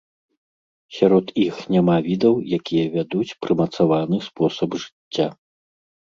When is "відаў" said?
2.07-2.33